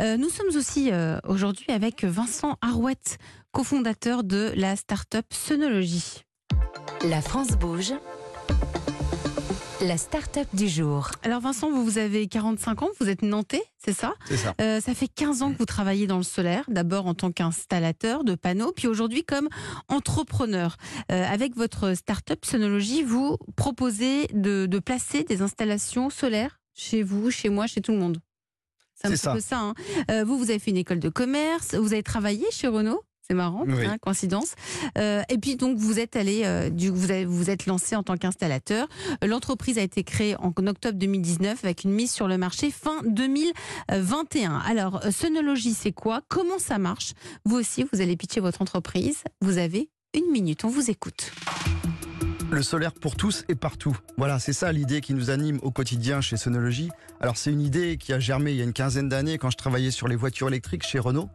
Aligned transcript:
Euh, 0.00 0.16
nous 0.16 0.28
sommes 0.28 0.54
aussi 0.56 0.90
euh, 0.92 1.18
aujourd'hui 1.26 1.66
avec 1.68 2.04
Vincent 2.04 2.56
Arouette, 2.60 3.18
cofondateur 3.52 4.24
de 4.24 4.52
la 4.56 4.76
start-up 4.76 5.26
Sonologie. 5.30 6.22
La 7.08 7.20
France 7.20 7.52
bouge. 7.52 7.92
La 9.80 9.98
start-up 9.98 10.46
du 10.54 10.66
jour. 10.66 11.10
Alors 11.24 11.40
Vincent, 11.40 11.70
vous, 11.70 11.84
vous 11.84 11.98
avez 11.98 12.26
45 12.26 12.82
ans, 12.84 12.88
vous 13.00 13.08
êtes 13.10 13.20
nantais, 13.22 13.62
c'est 13.84 13.92
ça? 13.92 14.14
C'est 14.26 14.38
ça. 14.38 14.54
Euh, 14.60 14.80
Ça 14.80 14.94
fait 14.94 15.08
15 15.08 15.42
ans 15.42 15.52
que 15.52 15.58
vous 15.58 15.66
travaillez 15.66 16.06
dans 16.06 16.16
le 16.16 16.22
solaire, 16.22 16.64
d'abord 16.68 17.06
en 17.06 17.12
tant 17.12 17.30
qu'installateur 17.32 18.24
de 18.24 18.34
panneaux, 18.34 18.72
puis 18.72 18.86
aujourd'hui 18.88 19.24
comme 19.24 19.48
entrepreneur. 19.88 20.76
Euh, 21.12 21.26
avec 21.26 21.54
votre 21.56 21.94
start-up 21.94 22.44
Sonologie, 22.46 23.02
vous 23.02 23.36
proposez 23.56 24.26
de, 24.32 24.64
de 24.66 24.78
placer 24.78 25.22
des 25.24 25.42
installations 25.42 26.08
solaires 26.08 26.60
chez 26.74 27.02
vous, 27.02 27.30
chez 27.30 27.50
moi, 27.50 27.66
chez 27.66 27.82
tout 27.82 27.92
le 27.92 27.98
monde. 27.98 28.18
C'est 28.94 29.08
un 29.08 29.10
petit 29.10 29.18
ça. 29.20 29.32
peu 29.32 29.40
ça. 29.40 29.58
hein. 29.60 29.74
Euh, 30.10 30.24
vous, 30.24 30.38
vous 30.38 30.50
avez 30.50 30.58
fait 30.58 30.70
une 30.70 30.76
école 30.76 31.00
de 31.00 31.08
commerce, 31.08 31.74
vous 31.74 31.92
avez 31.92 32.02
travaillé 32.02 32.44
chez 32.50 32.68
Renault. 32.68 33.02
C'est 33.26 33.32
marrant, 33.34 33.64
Oui. 33.66 33.86
hein, 33.86 33.96
coïncidence. 34.02 34.52
Euh, 34.98 35.22
et 35.30 35.38
puis 35.38 35.56
donc 35.56 35.78
vous 35.78 35.98
êtes 35.98 36.14
allé, 36.14 36.42
euh, 36.44 36.68
du, 36.68 36.90
vous 36.90 37.10
avez, 37.10 37.24
vous 37.24 37.48
êtes 37.48 37.64
lancé 37.64 37.96
en 37.96 38.02
tant 38.02 38.18
qu'installateur. 38.18 38.86
L'entreprise 39.22 39.78
a 39.78 39.80
été 39.82 40.04
créée 40.04 40.36
en 40.38 40.52
octobre 40.66 40.98
2019 40.98 41.64
avec 41.64 41.84
une 41.84 41.92
mise 41.92 42.10
sur 42.12 42.28
le 42.28 42.36
marché 42.36 42.70
fin 42.70 43.00
2021. 43.06 44.58
Alors 44.66 45.02
Sonologie, 45.10 45.72
c'est 45.72 45.92
quoi? 45.92 46.20
Comment 46.28 46.58
ça 46.58 46.76
marche? 46.76 47.14
Vous 47.46 47.56
aussi, 47.56 47.86
vous 47.94 48.02
allez 48.02 48.14
pitcher 48.18 48.40
votre 48.40 48.60
entreprise. 48.60 49.24
Vous 49.40 49.56
avez 49.56 49.88
une 50.14 50.30
minute, 50.30 50.62
on 50.66 50.68
vous 50.68 50.90
écoute. 50.90 51.32
Le 52.54 52.62
solaire 52.62 52.92
pour 52.92 53.16
tous 53.16 53.44
et 53.48 53.56
partout. 53.56 53.98
Voilà, 54.16 54.38
c'est 54.38 54.52
ça 54.52 54.70
l'idée 54.70 55.00
qui 55.00 55.12
nous 55.12 55.30
anime 55.30 55.58
au 55.62 55.72
quotidien 55.72 56.20
chez 56.20 56.36
Sonologie. 56.36 56.88
Alors 57.20 57.36
c'est 57.36 57.50
une 57.50 57.60
idée 57.60 57.96
qui 57.96 58.12
a 58.12 58.20
germé 58.20 58.52
il 58.52 58.56
y 58.56 58.60
a 58.60 58.64
une 58.64 58.72
quinzaine 58.72 59.08
d'années 59.08 59.38
quand 59.38 59.50
je 59.50 59.56
travaillais 59.56 59.90
sur 59.90 60.06
les 60.06 60.14
voitures 60.14 60.46
électriques 60.46 60.84
chez 60.84 61.00
Renault. 61.00 61.28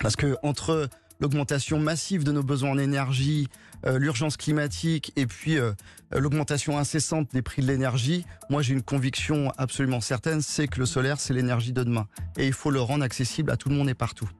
Parce 0.00 0.16
que 0.16 0.34
entre 0.42 0.88
l'augmentation 1.20 1.78
massive 1.78 2.24
de 2.24 2.32
nos 2.32 2.42
besoins 2.42 2.70
en 2.70 2.78
énergie, 2.78 3.48
euh, 3.84 3.98
l'urgence 3.98 4.38
climatique 4.38 5.12
et 5.16 5.26
puis 5.26 5.58
euh, 5.58 5.72
l'augmentation 6.10 6.78
incessante 6.78 7.28
des 7.34 7.42
prix 7.42 7.60
de 7.60 7.66
l'énergie, 7.66 8.24
moi 8.48 8.62
j'ai 8.62 8.72
une 8.72 8.82
conviction 8.82 9.52
absolument 9.58 10.00
certaine, 10.00 10.40
c'est 10.40 10.68
que 10.68 10.78
le 10.78 10.86
solaire 10.86 11.20
c'est 11.20 11.34
l'énergie 11.34 11.74
de 11.74 11.82
demain. 11.82 12.06
Et 12.38 12.46
il 12.46 12.54
faut 12.54 12.70
le 12.70 12.80
rendre 12.80 13.04
accessible 13.04 13.50
à 13.50 13.58
tout 13.58 13.68
le 13.68 13.74
monde 13.74 13.90
et 13.90 13.94
partout. 13.94 14.30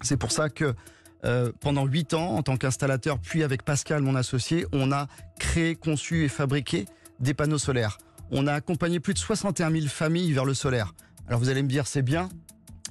C'est 0.00 0.16
pour 0.16 0.32
ça 0.32 0.48
que 0.48 0.74
euh, 1.24 1.52
pendant 1.60 1.86
huit 1.86 2.14
ans, 2.14 2.36
en 2.36 2.42
tant 2.42 2.56
qu'installateur, 2.56 3.18
puis 3.18 3.44
avec 3.44 3.62
Pascal, 3.62 4.02
mon 4.02 4.16
associé, 4.16 4.66
on 4.72 4.90
a 4.90 5.06
créé, 5.38 5.76
conçu 5.76 6.24
et 6.24 6.28
fabriqué 6.28 6.86
des 7.20 7.32
panneaux 7.32 7.58
solaires. 7.58 7.98
On 8.32 8.46
a 8.46 8.52
accompagné 8.52 8.98
plus 8.98 9.14
de 9.14 9.18
61 9.18 9.70
000 9.70 9.86
familles 9.86 10.32
vers 10.32 10.44
le 10.44 10.54
solaire. 10.54 10.94
Alors 11.28 11.38
vous 11.38 11.48
allez 11.48 11.62
me 11.62 11.68
dire, 11.68 11.86
c'est 11.86 12.02
bien, 12.02 12.28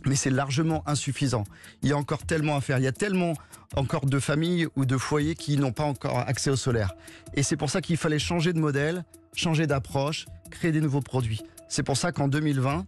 mais 0.05 0.15
c'est 0.15 0.29
largement 0.29 0.87
insuffisant. 0.87 1.43
Il 1.81 1.89
y 1.89 1.91
a 1.91 1.97
encore 1.97 2.25
tellement 2.25 2.55
à 2.55 2.61
faire. 2.61 2.77
Il 2.77 2.83
y 2.83 2.87
a 2.87 2.93
tellement 2.93 3.33
encore 3.75 4.05
de 4.05 4.19
familles 4.19 4.67
ou 4.75 4.85
de 4.85 4.97
foyers 4.97 5.35
qui 5.35 5.57
n'ont 5.57 5.73
pas 5.73 5.83
encore 5.83 6.19
accès 6.19 6.49
au 6.49 6.55
solaire. 6.55 6.93
Et 7.33 7.43
c'est 7.43 7.57
pour 7.57 7.69
ça 7.69 7.81
qu'il 7.81 7.97
fallait 7.97 8.19
changer 8.19 8.53
de 8.53 8.59
modèle, 8.59 9.03
changer 9.35 9.67
d'approche, 9.67 10.25
créer 10.49 10.71
des 10.71 10.81
nouveaux 10.81 11.01
produits. 11.01 11.41
C'est 11.67 11.83
pour 11.83 11.97
ça 11.97 12.11
qu'en 12.11 12.27
2020, 12.27 12.85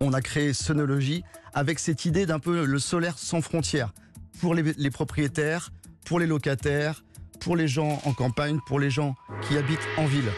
on 0.00 0.12
a 0.12 0.20
créé 0.20 0.52
Sonologie 0.52 1.24
avec 1.54 1.78
cette 1.78 2.04
idée 2.04 2.26
d'un 2.26 2.38
peu 2.38 2.64
le 2.64 2.78
solaire 2.78 3.18
sans 3.18 3.40
frontières 3.40 3.92
pour 4.40 4.54
les, 4.54 4.90
propriétaires, 4.90 5.70
pour 6.06 6.18
les 6.18 6.26
locataires, 6.26 7.04
pour 7.40 7.56
les 7.56 7.68
gens 7.68 8.00
en 8.04 8.12
campagne, 8.12 8.58
pour 8.66 8.80
les 8.80 8.90
gens 8.90 9.14
qui 9.42 9.56
habitent 9.56 9.88
en 9.96 10.06
ville. 10.06 10.30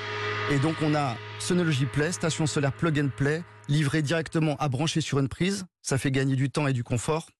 Et 0.51 0.59
donc 0.59 0.77
on 0.83 0.95
a 0.95 1.17
Sonology 1.39 1.87
Play, 1.87 2.13
station 2.13 2.47
solaire 2.47 2.73
plug 2.73 2.99
and 2.99 3.11
play, 3.17 3.43
livrée 3.69 4.03
directement 4.03 4.57
à 4.57 4.69
brancher 4.69 5.01
sur 5.01 5.19
une 5.19 5.29
prise. 5.29 5.65
Ça 5.83 5.99
fait 5.99 6.11
gagner 6.11 6.37
du 6.37 6.51
temps 6.51 6.67
et 6.67 6.73
du 6.73 6.85
confort. 6.85 7.31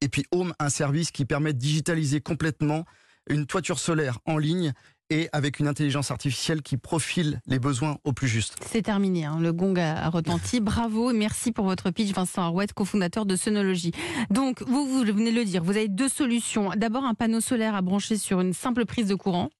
Et 0.00 0.08
puis 0.08 0.24
Home, 0.32 0.54
un 0.58 0.70
service 0.70 1.10
qui 1.10 1.24
permet 1.24 1.52
de 1.52 1.58
digitaliser 1.58 2.20
complètement 2.20 2.84
une 3.28 3.46
toiture 3.46 3.78
solaire 3.78 4.18
en 4.24 4.38
ligne 4.38 4.72
et 5.10 5.28
avec 5.32 5.58
une 5.58 5.68
intelligence 5.68 6.10
artificielle 6.10 6.62
qui 6.62 6.76
profile 6.76 7.40
les 7.46 7.58
besoins 7.58 7.98
au 8.04 8.12
plus 8.12 8.28
juste. 8.28 8.56
C'est 8.70 8.82
terminé, 8.82 9.24
hein. 9.24 9.38
le 9.40 9.52
gong 9.52 9.74
a, 9.76 10.08
retenti. 10.08 10.60
Bravo 10.70 11.12
merci 11.12 11.52
pour 11.52 11.64
votre 11.64 11.90
pitch, 11.90 12.12
Vincent 12.12 12.42
Arouette, 12.42 12.72
cofondateur 12.72 13.26
de 13.26 13.36
Sonologie. 13.36 13.92
Donc, 14.30 14.62
vous, 14.62 14.86
vous 14.86 15.00
venez 15.00 15.32
de 15.32 15.36
le 15.36 15.44
dire, 15.44 15.62
vous 15.62 15.76
avez 15.76 15.88
deux 15.88 16.08
solutions. 16.08 16.70
D'abord, 16.76 17.04
un 17.04 17.14
panneau 17.14 17.40
solaire 17.40 17.74
à 17.74 17.82
brancher 17.82 18.16
sur 18.16 18.40
une 18.40 18.52
simple 18.52 18.86
prise 18.86 19.06
de 19.06 19.14
courant. 19.14 19.50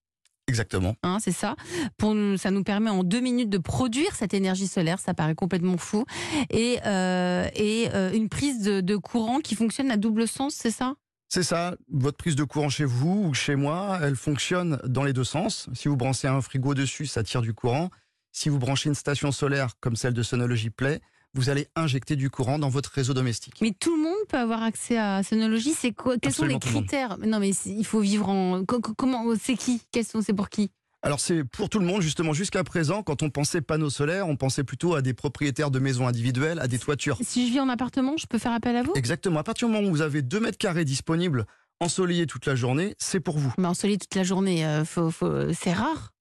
Exactement. 0.46 0.96
Hein, 1.04 1.18
c'est 1.20 1.32
ça. 1.32 1.54
Pour 1.96 2.14
nous, 2.14 2.36
ça 2.36 2.50
nous 2.50 2.64
permet 2.64 2.90
en 2.90 3.04
deux 3.04 3.20
minutes 3.20 3.50
de 3.50 3.58
produire 3.58 4.16
cette 4.16 4.34
énergie 4.34 4.66
solaire. 4.66 4.98
Ça 4.98 5.14
paraît 5.14 5.36
complètement 5.36 5.76
fou. 5.76 6.04
Et, 6.50 6.78
euh, 6.86 7.48
et 7.54 7.88
euh, 7.94 8.12
une 8.12 8.28
prise 8.28 8.60
de, 8.60 8.80
de 8.80 8.96
courant 8.96 9.38
qui 9.38 9.54
fonctionne 9.54 9.90
à 9.92 9.96
double 9.96 10.26
sens, 10.26 10.54
c'est 10.54 10.72
ça? 10.72 10.94
C'est 11.32 11.44
ça, 11.44 11.76
votre 11.88 12.16
prise 12.16 12.34
de 12.34 12.42
courant 12.42 12.68
chez 12.70 12.84
vous 12.84 13.26
ou 13.28 13.34
chez 13.34 13.54
moi, 13.54 14.00
elle 14.02 14.16
fonctionne 14.16 14.80
dans 14.84 15.04
les 15.04 15.12
deux 15.12 15.22
sens. 15.22 15.68
Si 15.74 15.86
vous 15.86 15.96
branchez 15.96 16.26
un 16.26 16.40
frigo 16.40 16.74
dessus, 16.74 17.06
ça 17.06 17.22
tire 17.22 17.40
du 17.40 17.54
courant. 17.54 17.88
Si 18.32 18.48
vous 18.48 18.58
branchez 18.58 18.88
une 18.88 18.96
station 18.96 19.30
solaire 19.30 19.74
comme 19.80 19.94
celle 19.94 20.12
de 20.12 20.24
Sonology 20.24 20.70
Play, 20.70 21.00
vous 21.34 21.48
allez 21.48 21.68
injecter 21.76 22.16
du 22.16 22.30
courant 22.30 22.58
dans 22.58 22.68
votre 22.68 22.90
réseau 22.90 23.14
domestique. 23.14 23.54
Mais 23.60 23.70
tout 23.70 23.94
le 23.96 24.02
monde 24.02 24.16
peut 24.28 24.38
avoir 24.38 24.64
accès 24.64 24.98
à 24.98 25.22
Sonologie. 25.22 25.72
C'est 25.72 25.92
quoi 25.92 26.18
Quels 26.18 26.32
sont 26.34 26.46
les 26.46 26.54
le 26.54 26.58
critères? 26.58 27.16
Non, 27.18 27.38
mais 27.38 27.50
il 27.64 27.86
faut 27.86 28.00
vivre 28.00 28.28
en. 28.28 28.64
co- 28.64 28.80
co- 28.80 28.94
Comment 28.94 29.24
C'est 29.40 29.54
qui? 29.54 29.82
Quels 29.92 30.04
sont 30.04 30.22
C'est 30.22 30.32
pour 30.34 30.48
qui? 30.48 30.72
Alors 31.02 31.18
c'est 31.18 31.44
pour 31.44 31.70
tout 31.70 31.78
le 31.78 31.86
monde, 31.86 32.02
justement, 32.02 32.34
jusqu'à 32.34 32.62
présent, 32.62 33.02
quand 33.02 33.22
on 33.22 33.30
pensait 33.30 33.62
panneaux 33.62 33.88
solaires, 33.88 34.28
on 34.28 34.36
pensait 34.36 34.64
plutôt 34.64 34.94
à 34.94 35.00
des 35.02 35.14
propriétaires 35.14 35.70
de 35.70 35.78
maisons 35.78 36.06
individuelles, 36.06 36.58
à 36.60 36.68
des 36.68 36.78
toitures. 36.78 37.16
Si 37.22 37.46
je 37.48 37.52
vis 37.52 37.60
en 37.60 37.70
appartement, 37.70 38.16
je 38.18 38.26
peux 38.26 38.38
faire 38.38 38.52
appel 38.52 38.76
à 38.76 38.82
vous? 38.82 38.92
Exactement, 38.94 39.40
à 39.40 39.42
partir 39.42 39.68
du 39.68 39.74
moment 39.74 39.86
où 39.88 39.90
vous 39.90 40.02
avez 40.02 40.20
2 40.20 40.40
mètres 40.40 40.58
carrés 40.58 40.84
disponibles, 40.84 41.46
ensoleillés 41.80 42.26
toute 42.26 42.44
la 42.44 42.54
journée, 42.54 42.94
c'est 42.98 43.20
pour 43.20 43.38
vous. 43.38 43.54
Mais 43.56 43.66
en 43.66 43.72
solide 43.72 44.00
toute 44.02 44.14
la 44.14 44.24
journée, 44.24 44.66
euh, 44.66 44.84
faut, 44.84 45.10
faut- 45.10 45.50
c'est 45.54 45.72
rare. 45.72 46.12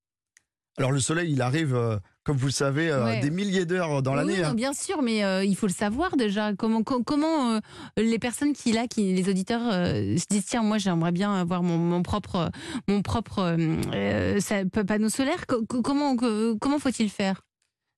Alors 0.78 0.94
le 0.94 1.02
soleil, 1.02 1.34
il 1.34 1.42
arrive, 1.42 1.76
euh, 1.76 1.98
comme 2.30 2.38
vous 2.38 2.46
le 2.46 2.52
savez, 2.52 2.92
euh, 2.92 3.06
Ouais. 3.06 3.20
des 3.22 3.32
milliers 3.32 3.66
d'heures 3.66 4.04
dans 4.04 4.12
Oui, 4.12 4.18
l'année. 4.18 4.44
hein. 4.44 4.54
bien 4.54 4.72
sûr, 4.74 5.02
mais 5.02 5.24
euh, 5.24 5.44
il 5.44 5.56
faut 5.56 5.66
le 5.66 5.74
savoir 5.74 6.16
déjà. 6.16 6.54
Comment, 6.54 6.84
co- 6.84 7.02
comment 7.02 7.56
euh, 7.56 7.60
les 7.98 8.20
personnes 8.20 8.54
qui 8.54 8.72
là, 8.72 8.86
qui 8.88 9.14
les 9.14 9.28
auditeurs 9.30 9.64
euh, 9.66 10.16
se 10.16 10.26
disent 10.30 10.46
tiens, 10.46 10.62
moi 10.62 10.78
j'aimerais 10.78 11.12
bien 11.12 11.34
avoir 11.34 11.64
mon, 11.64 11.80
mon 11.80 12.04
propre, 12.04 12.52
mon 12.88 13.02
propre 13.02 13.40
euh, 13.40 13.58
euh, 13.96 14.40
ça- 14.42 14.64
panneau 14.66 15.10
solaire. 15.10 15.48
Co- 15.48 15.66
co- 15.66 15.82
comment, 15.82 16.16
co- 16.16 16.56
comment 16.62 16.78
faut-il 16.78 17.10
faire? 17.10 17.42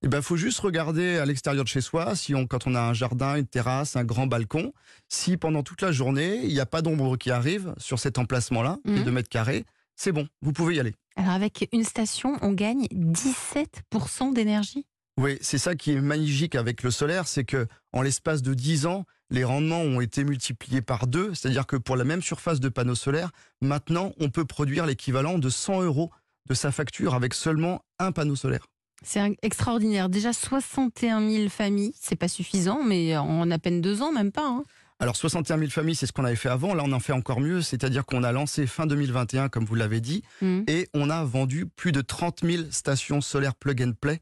Il 0.02 0.08
ben, 0.10 0.22
faut 0.22 0.38
juste 0.38 0.62
regarder 0.62 1.18
à 1.18 1.26
l'extérieur 1.26 1.66
de 1.66 1.70
chez 1.70 1.82
soi, 1.82 2.16
si 2.16 2.34
on, 2.34 2.48
quand 2.48 2.68
on 2.68 2.74
a 2.74 2.80
un 2.80 2.94
jardin, 2.94 3.36
une 3.36 3.46
terrasse, 3.46 3.98
un 3.98 4.06
grand 4.06 4.28
balcon, 4.28 4.72
si 5.10 5.36
pendant 5.36 5.62
toute 5.62 5.82
la 5.82 5.92
journée, 5.92 6.40
il 6.44 6.54
n'y 6.54 6.62
a 6.62 6.66
pas 6.66 6.82
d'ombre 6.82 7.18
qui 7.18 7.32
arrive 7.32 7.74
sur 7.78 8.00
cet 8.00 8.18
emplacement-là, 8.18 8.78
Mhm. 8.86 8.96
les 8.96 9.04
2 9.04 9.12
mètres 9.12 9.30
carrés, 9.30 9.66
c'est 9.98 10.14
bon, 10.14 10.26
vous 10.42 10.54
pouvez 10.54 10.76
y 10.76 10.80
aller. 10.80 10.96
Alors 11.16 11.32
avec 11.32 11.68
une 11.72 11.84
station, 11.84 12.38
on 12.42 12.52
gagne 12.54 12.86
17% 12.94 14.34
d'énergie. 14.34 14.86
Oui, 15.18 15.38
c'est 15.42 15.58
ça 15.58 15.76
qui 15.76 15.92
est 15.92 16.02
magique 16.02 16.56
avec 16.56 16.84
le 16.84 16.92
solaire, 16.92 17.28
c'est 17.28 17.44
que 17.44 17.68
en 17.94 18.02
l'espace 18.02 18.42
de 18.42 18.54
10 18.54 18.86
ans, 18.86 19.06
les 19.30 19.44
rendements 19.44 19.82
ont 19.82 20.02
été 20.02 20.24
multipliés 20.24 20.82
par 20.82 21.08
deux, 21.08 21.34
c'est-à-dire 21.34 21.68
que 21.68 21.76
pour 21.76 21.96
la 21.98 22.06
même 22.06 22.22
surface 22.22 22.60
de 22.60 22.70
panneaux 22.70 22.96
solaires, 22.96 23.32
maintenant, 23.62 24.14
on 24.20 24.30
peut 24.30 24.46
produire 24.46 24.86
l'équivalent 24.86 25.38
de 25.38 25.50
100 25.50 25.82
euros 25.84 26.12
de 26.50 26.54
sa 26.54 26.72
facture 26.72 27.14
avec 27.14 27.34
seulement 27.34 27.84
un 28.00 28.12
panneau 28.12 28.36
solaire. 28.36 28.66
C'est 29.04 29.36
extraordinaire. 29.42 30.10
Déjà 30.10 30.32
61 30.32 31.28
000 31.30 31.50
familles, 31.50 31.94
c'est 32.00 32.16
pas 32.16 32.28
suffisant, 32.28 32.84
mais 32.84 33.18
en 33.18 33.50
à 33.52 33.58
peine 33.60 33.82
deux 33.82 34.02
ans, 34.02 34.12
même 34.12 34.32
pas. 34.32 34.48
hein. 34.48 34.64
Alors 35.02 35.16
61 35.16 35.58
000 35.58 35.72
familles, 35.72 35.96
c'est 35.96 36.06
ce 36.06 36.12
qu'on 36.14 36.26
avait 36.26 36.36
fait 36.36 36.48
avant. 36.50 36.76
Là, 36.76 36.84
on 36.86 36.92
en 36.92 37.00
fait 37.00 37.12
encore 37.12 37.40
mieux, 37.42 37.62
c'est-à-dire 37.64 38.06
qu'on 38.06 38.24
a 38.24 38.32
lancé 38.32 38.68
fin 38.68 38.86
2021, 38.86 39.50
comme 39.50 39.66
vous 39.66 39.74
l'avez 39.74 40.00
dit, 40.00 40.22
Mhm. 40.44 40.64
et 40.68 40.88
on 40.94 41.10
a 41.10 41.24
vendu 41.24 41.66
plus 41.66 41.92
de 41.92 42.02
30 42.02 42.42
000 42.44 42.66
stations 42.70 43.20
solaires 43.20 43.56
plug 43.56 43.82
and 43.82 43.94
play 44.00 44.20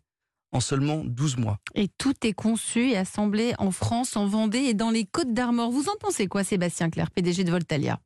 en 0.54 0.62
seulement 0.62 1.04
12 1.04 1.36
mois. 1.38 1.60
Et 1.76 1.90
tout 1.98 2.14
est 2.24 2.32
conçu 2.34 2.92
et 2.92 2.98
assemblé 2.98 3.54
en 3.60 3.72
France, 3.72 4.16
en 4.16 4.26
Vendée 4.26 4.60
et 4.60 4.74
dans 4.74 4.90
les 4.90 5.04
Côtes 5.06 5.34
d'Armor. 5.34 5.70
Vous 5.70 5.90
en 5.90 5.96
pensez 6.00 6.28
quoi, 6.28 6.46
Sébastien 6.46 6.90
Claire, 6.90 7.12
PDG 7.12 7.44
de 7.44 7.52
Voltalia? 7.52 8.00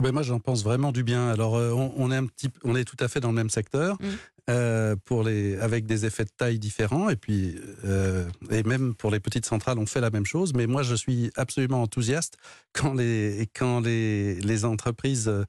Ben 0.00 0.10
moi, 0.12 0.22
j'en 0.22 0.40
pense 0.40 0.64
vraiment 0.64 0.92
du 0.92 1.02
bien. 1.02 1.28
Alors, 1.28 1.56
euh, 1.56 1.72
on, 1.72 1.92
on 1.96 2.10
est 2.10 2.16
un 2.16 2.26
petit, 2.26 2.48
on 2.64 2.74
est 2.74 2.84
tout 2.84 2.96
à 3.00 3.08
fait 3.08 3.20
dans 3.20 3.28
le 3.28 3.34
même 3.34 3.50
secteur, 3.50 3.96
Mm. 4.00 4.06
Euh, 4.50 4.94
pour 5.04 5.22
les, 5.22 5.56
avec 5.58 5.86
des 5.86 6.04
effets 6.06 6.24
de 6.24 6.30
taille 6.36 6.58
différents, 6.58 7.08
et 7.08 7.16
puis, 7.16 7.56
euh, 7.84 8.26
et 8.50 8.62
même 8.62 8.94
pour 8.94 9.10
les 9.10 9.20
petites 9.20 9.46
centrales, 9.46 9.78
on 9.78 9.86
fait 9.86 10.00
la 10.00 10.10
même 10.10 10.26
chose. 10.26 10.52
Mais 10.54 10.66
moi, 10.66 10.82
je 10.82 10.94
suis 10.94 11.30
absolument 11.36 11.82
enthousiaste 11.82 12.36
quand 12.72 12.94
les, 12.94 13.48
quand 13.56 13.80
les, 13.80 14.34
les 14.40 14.64
entreprises 14.64 15.28
euh, 15.28 15.44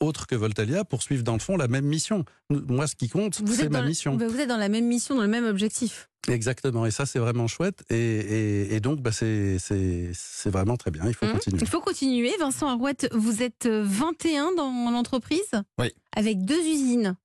autres 0.00 0.26
que 0.26 0.34
Voltalia 0.34 0.84
poursuivent 0.84 1.22
dans 1.24 1.34
le 1.34 1.40
fond 1.40 1.56
la 1.58 1.68
même 1.68 1.84
mission. 1.84 2.24
Moi, 2.48 2.86
ce 2.86 2.94
qui 2.96 3.08
compte, 3.08 3.34
c'est 3.46 3.68
ma 3.68 3.80
dans, 3.80 3.86
mission. 3.86 4.16
vous 4.16 4.40
êtes 4.40 4.48
dans 4.48 4.56
la 4.56 4.68
même 4.70 4.86
mission, 4.86 5.14
dans 5.16 5.22
le 5.22 5.28
même 5.28 5.44
objectif. 5.44 6.08
Exactement. 6.28 6.86
Et 6.86 6.90
ça, 6.90 7.04
c'est 7.06 7.18
vraiment 7.18 7.46
chouette. 7.48 7.82
Et, 7.90 7.96
et, 7.96 8.74
et 8.76 8.80
donc, 8.80 9.00
bah, 9.02 9.10
c'est 9.12 9.58
c'est- 9.58 10.10
c'est 10.14 10.50
vraiment 10.50 10.76
très 10.76 10.90
bien. 10.90 11.02
Il 11.06 11.14
faut 11.14 11.26
Hum, 11.26 11.32
continuer. 11.32 11.58
Il 11.60 11.66
faut 11.68 11.80
continuer. 11.80 12.30
Vincent 12.38 12.68
Arouette, 12.68 13.08
vous 13.12 13.42
êtes 13.42 13.66
euh, 13.66 13.82
21 13.84 14.52
dans 14.56 14.70
l'entreprise 14.90 15.50
Oui. 15.78 15.88
Avec 16.14 16.44
deux 16.44 16.60
usines 16.60 17.16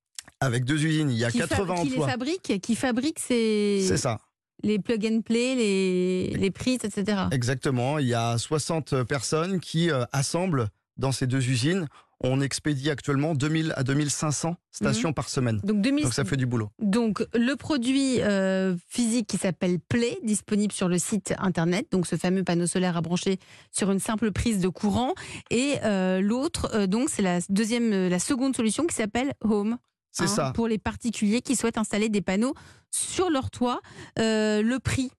Avec 0.41 0.65
deux 0.65 0.83
usines, 0.83 1.09
il 1.09 1.17
y 1.17 1.25
a 1.25 1.31
qui, 1.31 1.39
fa- 1.39 1.47
80 1.47 1.75
qui 1.75 1.83
les 1.89 1.91
emplois. 1.93 2.07
fabriquent, 2.09 2.59
qui 2.61 2.75
fabriquent 2.75 3.19
ces... 3.19 3.85
C'est 3.87 3.97
ça. 3.97 4.19
les 4.63 4.79
plug 4.79 5.05
and 5.05 5.21
play, 5.21 5.55
les, 5.55 6.29
les 6.37 6.51
prises, 6.51 6.79
etc. 6.83 7.23
Exactement. 7.31 7.99
Il 7.99 8.07
y 8.07 8.13
a 8.13 8.37
60 8.37 9.03
personnes 9.03 9.59
qui 9.59 9.89
euh, 9.89 10.03
assemblent 10.11 10.67
dans 10.97 11.11
ces 11.11 11.27
deux 11.27 11.47
usines. 11.47 11.87
On 12.21 12.39
expédie 12.39 12.89
actuellement 12.89 13.35
2000 13.35 13.73
à 13.75 13.83
2500 13.83 14.55
stations 14.71 15.11
par 15.11 15.27
semaine. 15.27 15.59
Donc, 15.65 15.81
2000 15.81 16.05
Donc 16.05 16.13
ça 16.13 16.23
fait 16.23 16.37
du 16.37 16.45
boulot. 16.45 16.69
Donc, 16.79 17.21
le 17.33 17.55
produit 17.55 18.21
euh, 18.21 18.75
physique 18.87 19.27
qui 19.27 19.37
s'appelle 19.37 19.79
Play, 19.79 20.17
disponible 20.23 20.71
sur 20.71 20.87
le 20.87 20.97
site 20.97 21.33
internet, 21.39 21.87
donc 21.91 22.07
ce 22.07 22.15
fameux 22.15 22.43
panneau 22.45 22.67
solaire 22.67 22.95
à 22.95 23.01
brancher 23.01 23.37
sur 23.71 23.91
une 23.91 23.99
simple 23.99 24.31
prise 24.31 24.59
de 24.59 24.69
courant. 24.69 25.13
Et 25.51 25.75
euh, 25.83 26.21
l'autre, 26.21 26.69
euh, 26.73 26.87
donc, 26.87 27.09
c'est 27.09 27.21
la 27.21 27.39
deuxième, 27.49 28.07
la 28.07 28.19
seconde 28.19 28.55
solution 28.55 28.87
qui 28.87 28.95
s'appelle 28.95 29.33
Home. 29.41 29.77
Hein, 30.23 30.27
ça. 30.27 30.51
Pour 30.53 30.67
les 30.67 30.77
particuliers 30.77 31.41
qui 31.41 31.55
souhaitent 31.55 31.77
installer 31.77 32.09
des 32.09 32.21
panneaux 32.21 32.53
sur 32.91 33.29
leur 33.29 33.49
toit. 33.51 33.81
Euh, 34.19 34.61
le 34.61 34.79
prix, 34.79 35.11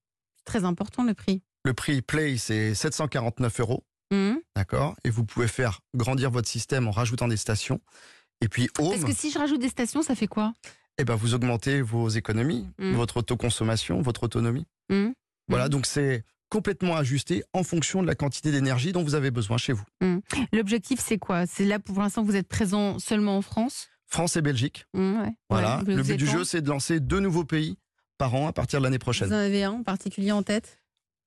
très 0.44 0.64
important 0.64 1.04
le 1.04 1.14
prix. 1.14 1.42
Le 1.64 1.74
prix 1.74 2.00
Play, 2.02 2.36
c'est 2.38 2.74
749 2.74 3.60
euros. 3.60 3.84
Hum. 4.12 4.38
D'accord 4.54 4.94
Et 5.04 5.10
vous 5.10 5.24
pouvez 5.24 5.48
faire 5.48 5.80
grandir 5.94 6.30
votre 6.30 6.48
système 6.48 6.86
en 6.86 6.92
rajoutant 6.92 7.26
des 7.28 7.36
stations. 7.36 7.80
Et 8.40 8.48
puis 8.48 8.68
Home, 8.78 8.90
Parce 8.90 9.04
que 9.04 9.12
si 9.14 9.30
je 9.30 9.38
rajoute 9.38 9.60
des 9.60 9.68
stations, 9.68 10.02
ça 10.02 10.14
fait 10.14 10.28
quoi? 10.28 10.52
Eh 10.98 11.04
ben, 11.04 11.14
vous 11.14 11.34
augmentez 11.34 11.82
vos 11.82 12.08
économies, 12.08 12.68
Mm. 12.78 12.92
votre 12.94 13.18
autoconsommation, 13.18 14.00
votre 14.00 14.22
autonomie. 14.22 14.66
Hum. 14.90 15.12
Voilà, 15.48 15.68
donc 15.68 15.86
c'est 15.86 16.24
complètement 16.48 16.96
ajusté 16.96 17.42
en 17.52 17.64
fonction 17.64 18.00
de 18.02 18.06
la 18.06 18.14
quantité 18.14 18.52
d'énergie 18.52 18.92
dont 18.92 19.02
vous 19.02 19.14
avez 19.16 19.30
besoin 19.32 19.58
chez 19.58 19.72
vous. 19.72 19.84
L'objectif, 20.52 21.00
c'est 21.00 21.18
quoi? 21.18 21.44
C'est 21.46 21.64
là, 21.64 21.78
pour 21.80 21.98
l'instant, 21.98 22.22
vous 22.22 22.36
êtes 22.36 22.48
présent 22.48 22.98
seulement 23.00 23.36
en 23.38 23.42
France? 23.42 23.88
France 24.06 24.36
et 24.36 24.42
Belgique. 24.42 24.86
Ouais. 24.94 25.34
Voilà. 25.50 25.78
Ouais, 25.78 25.94
Le 25.94 26.02
vous 26.02 26.08
but 26.08 26.16
du 26.16 26.26
jeu, 26.26 26.44
c'est 26.44 26.60
de 26.62 26.68
lancer 26.68 27.00
deux 27.00 27.20
nouveaux 27.20 27.44
pays 27.44 27.76
par 28.18 28.34
an 28.34 28.46
à 28.46 28.52
partir 28.52 28.80
de 28.80 28.84
l'année 28.84 28.96
Vous 28.96 29.00
prochaine. 29.00 29.32
en 29.32 29.36
avez 29.36 29.64
un 29.64 29.72
en 29.72 29.82
particulier 29.82 30.32
en 30.32 30.42
tête? 30.42 30.78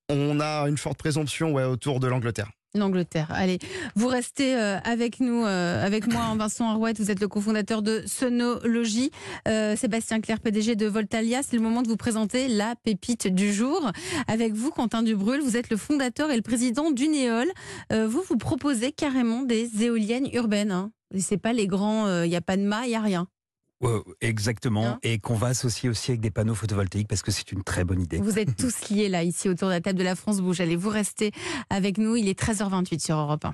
On 0.08 0.40
a 0.40 0.64
une 0.68 0.78
forte 0.78 0.98
présomption 0.98 1.52
ouais, 1.52 1.64
autour 1.64 2.00
de 2.00 2.08
l'Angleterre. 2.08 2.50
L'Angleterre. 2.74 3.26
Allez, 3.30 3.58
vous 3.96 4.06
restez 4.06 4.56
euh, 4.56 4.78
avec 4.84 5.18
nous, 5.18 5.44
euh, 5.44 5.84
avec 5.84 6.06
moi, 6.06 6.22
Vincent 6.36 6.70
Arouette. 6.70 7.00
Vous 7.00 7.10
êtes 7.10 7.20
le 7.20 7.26
cofondateur 7.26 7.82
de 7.82 8.04
Sonologie. 8.06 9.10
Euh, 9.48 9.74
Sébastien 9.74 10.20
Claire, 10.20 10.38
PDG 10.40 10.76
de 10.76 10.86
Voltalia. 10.86 11.42
C'est 11.42 11.56
le 11.56 11.62
moment 11.62 11.82
de 11.82 11.88
vous 11.88 11.96
présenter 11.96 12.46
la 12.46 12.76
pépite 12.76 13.26
du 13.26 13.52
jour. 13.52 13.90
Avec 14.28 14.54
vous, 14.54 14.70
Quentin 14.70 15.02
Dubrul, 15.02 15.40
vous 15.40 15.56
êtes 15.56 15.68
le 15.70 15.76
fondateur 15.76 16.30
et 16.30 16.36
le 16.36 16.42
président 16.42 16.92
d'Unéol. 16.92 17.48
Vous, 17.90 18.22
vous 18.28 18.36
proposez 18.36 18.92
carrément 18.92 19.42
des 19.42 19.82
éoliennes 19.82 20.28
urbaines. 20.32 20.70
Hein. 20.70 20.92
C'est 21.18 21.38
pas 21.38 21.52
les 21.52 21.66
grands, 21.66 22.22
il 22.22 22.28
n'y 22.28 22.36
a 22.36 22.40
pas 22.40 22.56
de 22.56 22.62
mât, 22.62 22.86
il 22.86 22.90
n'y 22.90 22.96
a 22.96 23.00
rien. 23.00 23.26
Exactement. 24.20 24.86
Hein 24.86 24.98
et 25.02 25.18
qu'on 25.18 25.34
va 25.34 25.48
associer 25.48 25.88
aussi 25.88 26.10
avec 26.10 26.20
des 26.20 26.30
panneaux 26.30 26.54
photovoltaïques 26.54 27.08
parce 27.08 27.22
que 27.22 27.30
c'est 27.30 27.50
une 27.52 27.62
très 27.62 27.84
bonne 27.84 28.00
idée. 28.00 28.18
Vous 28.18 28.38
êtes 28.38 28.56
tous 28.58 28.90
liés 28.90 29.08
là, 29.08 29.22
ici, 29.22 29.48
autour 29.48 29.68
de 29.68 29.74
la 29.74 29.80
table 29.80 29.98
de 29.98 30.04
la 30.04 30.14
France 30.14 30.40
Bouge. 30.40 30.60
Allez, 30.60 30.76
vous 30.76 30.90
restez 30.90 31.32
avec 31.70 31.96
nous. 31.96 32.16
Il 32.16 32.28
est 32.28 32.38
13h28 32.38 33.00
sur 33.04 33.16
Europe 33.16 33.44
1. 33.44 33.48